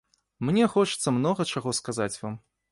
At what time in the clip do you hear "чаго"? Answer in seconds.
1.55-1.77